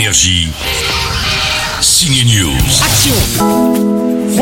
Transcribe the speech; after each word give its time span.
Énergie. 0.00 0.48
Signe 1.82 2.24
News. 2.24 3.69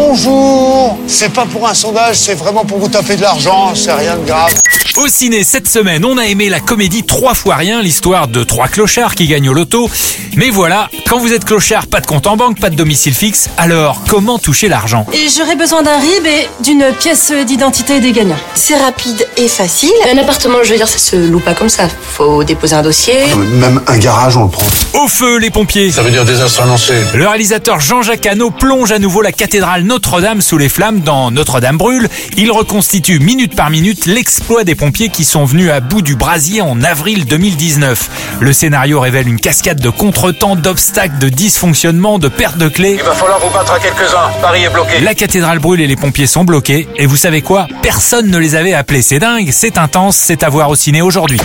Bonjour 0.09 0.97
C'est 1.07 1.35
pas 1.35 1.45
pour 1.45 1.69
un 1.69 1.75
sondage, 1.75 2.17
c'est 2.17 2.33
vraiment 2.35 2.65
pour 2.65 2.79
vous 2.79 2.89
taper 2.89 3.17
de 3.17 3.21
l'argent, 3.21 3.75
c'est 3.75 3.93
rien 3.93 4.17
de 4.17 4.25
grave. 4.25 4.55
Au 4.97 5.07
ciné, 5.07 5.45
cette 5.45 5.69
semaine, 5.69 6.05
on 6.05 6.17
a 6.17 6.25
aimé 6.25 6.49
la 6.49 6.61
comédie 6.61 7.05
Trois 7.05 7.35
fois 7.35 7.57
rien, 7.57 7.83
l'histoire 7.83 8.27
de 8.27 8.43
trois 8.43 8.69
clochards 8.69 9.15
qui 9.15 9.27
gagnent 9.27 9.51
au 9.51 9.53
loto. 9.53 9.89
Mais 10.35 10.51
voilà, 10.51 10.89
quand 11.09 11.19
vous 11.19 11.33
êtes 11.33 11.45
clochard, 11.45 11.87
pas 11.87 12.01
de 12.01 12.07
compte 12.07 12.27
en 12.27 12.37
banque, 12.37 12.59
pas 12.59 12.71
de 12.71 12.75
domicile 12.75 13.15
fixe, 13.15 13.49
alors 13.59 14.03
comment 14.09 14.39
toucher 14.39 14.69
l'argent? 14.69 15.07
Et 15.13 15.29
j'aurais 15.29 15.57
besoin 15.57 15.83
d'un 15.83 15.99
RIB 15.99 16.27
et 16.27 16.49
d'une 16.65 16.87
pièce 16.99 17.33
d'identité 17.47 18.01
des 18.01 18.13
gagnants. 18.13 18.39
C'est 18.55 18.77
rapide 18.77 19.27
et 19.37 19.47
facile. 19.47 19.93
Un 20.13 20.19
appartement, 20.19 20.59
je 20.65 20.71
veux 20.71 20.77
dire, 20.79 20.89
ça 20.89 20.99
se 20.99 21.17
loue 21.17 21.41
pas 21.41 21.55
comme 21.55 21.69
ça. 21.69 21.89
Faut 22.15 22.43
déposer 22.45 22.75
un 22.77 22.83
dossier. 22.83 23.15
Même 23.37 23.81
un 23.87 23.99
garage, 23.99 24.37
on 24.37 24.45
le 24.45 24.51
prend. 24.51 24.67
Au 24.95 25.07
feu, 25.07 25.39
les 25.39 25.51
pompiers 25.51 25.93
Ça 25.93 26.03
veut 26.03 26.11
dire 26.11 26.25
désastre 26.25 26.63
annoncé. 26.63 26.95
Le 27.15 27.29
réalisateur 27.29 27.79
Jean-Jacques 27.79 28.27
Hano 28.27 28.51
plonge 28.51 28.91
à 28.91 28.99
nouveau 28.99 29.23
la 29.23 29.33
cathédrale 29.33 29.85
Notre-Dame 29.99 30.43
sous 30.43 30.59
les 30.59 30.69
flammes 30.69 31.01
dans 31.01 31.33
Notre-Dame 31.33 31.77
brûle. 31.77 32.09
Il 32.37 32.53
reconstitue 32.53 33.19
minute 33.19 33.57
par 33.57 33.69
minute 33.69 34.07
l'exploit 34.07 34.63
des 34.63 34.77
pompiers 34.77 35.09
qui 35.09 35.25
sont 35.25 35.45
venus 35.45 35.73
à 35.73 35.81
bout 35.81 36.03
du 36.03 36.15
brasier 36.15 36.63
en 36.63 36.85
avril 36.85 37.25
2019. 37.25 38.39
Le 38.39 38.53
scénario 38.53 39.01
révèle 39.01 39.27
une 39.27 39.41
cascade 39.41 39.81
de 39.81 39.91
contretemps, 39.91 40.55
d'obstacles, 40.55 41.19
de 41.19 41.29
dysfonctionnements, 41.29 42.21
de 42.21 42.29
pertes 42.29 42.59
de 42.59 42.69
clés. 42.69 42.95
Il 43.01 43.03
va 43.03 43.13
falloir 43.13 43.41
vous 43.41 43.51
battre 43.51 43.73
à 43.73 43.81
quelques-uns. 43.81 44.31
Paris 44.41 44.63
est 44.63 44.71
bloqué. 44.71 45.01
La 45.01 45.17
cathédrale 45.17 45.59
brûle 45.59 45.81
et 45.81 45.89
les 45.89 45.97
pompiers 45.97 46.29
sont 46.29 46.45
bloqués. 46.45 46.89
Et 46.95 47.07
vous 47.07 47.17
savez 47.17 47.43
quoi? 47.43 47.67
Personne 47.83 48.31
ne 48.31 48.39
les 48.39 48.55
avait 48.55 48.75
appelés. 48.75 49.03
C'est 49.03 49.19
dingue, 49.19 49.49
c'est 49.51 49.79
intense, 49.79 50.15
c'est 50.15 50.45
à 50.45 50.49
voir 50.49 50.71
au 50.71 50.77
ciné 50.77 51.03
aujourd'hui. 51.03 51.41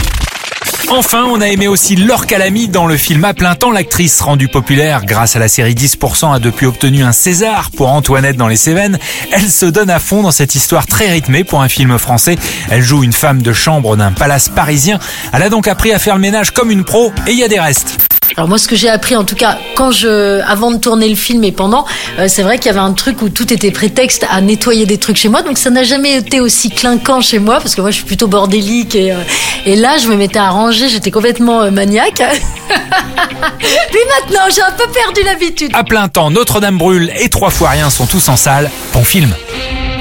Enfin, 0.90 1.26
on 1.28 1.42
a 1.42 1.48
aimé 1.48 1.68
aussi 1.68 1.96
Laure 1.96 2.28
Calamy 2.28 2.68
dans 2.68 2.86
le 2.86 2.98
film 2.98 3.24
À 3.26 3.34
plein 3.34 3.56
temps. 3.56 3.72
L'actrice 3.72 4.22
rendue 4.22 4.48
populaire 4.48 5.06
grâce 5.06 5.36
à 5.36 5.40
la 5.40 5.48
série 5.48 5.74
10% 5.74 6.36
a 6.36 6.40
depuis 6.40 6.66
obtenu 6.66 7.04
un 7.04 7.12
César 7.12 7.72
pour 7.72 7.92
Antoinette 7.92 8.38
dans 8.38 8.48
les 8.48 8.56
Cévennes. 8.56 9.00
Elle 9.32 9.50
se 9.50 9.66
donne 9.66 9.90
à 9.90 10.00
fond 10.00 10.22
dans 10.22 10.32
cette 10.32 10.56
histoire 10.56 10.86
très 10.86 11.10
rythmée 11.10 11.44
pour 11.44 11.62
un 11.62 11.70
film 11.70 11.98
français. 11.98 12.38
Elle 12.70 12.82
joue 12.84 13.04
une 13.04 13.14
femme 13.14 13.42
de 13.42 13.54
chambre 13.54 13.96
d'un 13.96 14.12
palace 14.12 14.50
parisien. 14.50 15.00
Elle 15.34 15.44
a 15.44 15.50
donc 15.50 15.68
appris 15.68 15.92
à 15.94 16.00
faire 16.00 16.16
le 16.16 16.22
ménage 16.22 16.52
comme 16.52 16.70
une 16.70 16.84
pro 16.84 17.12
et 17.28 17.32
il 17.32 17.40
y 17.40 17.44
a 17.44 17.48
des 17.48 17.60
restes. 17.60 18.03
Alors 18.36 18.48
moi, 18.48 18.58
ce 18.58 18.68
que 18.68 18.76
j'ai 18.76 18.90
appris, 18.90 19.16
en 19.16 19.24
tout 19.24 19.36
cas, 19.36 19.58
quand 19.76 19.92
je, 19.92 20.42
avant 20.42 20.72
de 20.72 20.78
tourner 20.78 21.08
le 21.08 21.16
film 21.16 21.44
et 21.44 21.52
pendant, 21.52 21.86
euh, 22.20 22.28
c'est 22.28 22.42
vrai 22.44 22.58
qu'il 22.58 22.68
y 22.68 22.70
avait 22.70 22.80
un 22.80 22.94
truc 22.94 23.22
où 23.22 23.30
tout 23.30 23.52
était 23.54 23.72
prétexte 23.72 24.26
à 24.30 24.42
nettoyer 24.42 24.86
des 24.86 24.98
trucs 24.98 25.18
chez 25.18 25.30
moi. 25.30 25.42
Donc 25.42 25.58
ça 25.58 25.70
n'a 25.70 25.84
jamais 25.84 26.16
été 26.18 26.40
aussi 26.40 26.70
clinquant 26.70 27.22
chez 27.22 27.40
moi 27.40 27.60
parce 27.60 27.76
que 27.76 27.82
moi, 27.82 27.92
je 27.92 27.98
suis 27.98 28.06
plutôt 28.06 28.28
bordélique 28.28 28.96
et, 28.96 29.12
euh, 29.12 29.18
et 29.66 29.76
là, 29.76 29.98
je 29.98 30.08
me 30.08 30.16
mettais 30.16 30.40
à 30.40 30.50
ranger. 30.50 30.90
J'étais 30.90 31.12
complètement 31.12 31.62
euh, 31.62 31.72
maniaque. 31.72 32.22
Puis 33.60 34.00
maintenant, 34.20 34.46
j'ai 34.54 34.62
un 34.62 34.72
peu 34.72 34.86
perdu 34.92 35.22
l'habitude. 35.24 35.72
À 35.74 35.84
plein 35.84 36.08
temps, 36.08 36.32
Notre-Dame 36.32 36.78
brûle 36.78 37.12
et 37.20 37.30
Trois 37.30 37.50
fois 37.50 37.70
rien 37.70 37.90
sont 37.90 38.06
tous 38.06 38.30
en 38.30 38.38
salle. 38.38 38.70
Bon 38.94 39.04
film. 39.04 39.34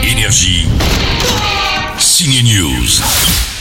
Énergie. 0.03 0.67
Signe 1.99 2.43
News. 2.43 3.52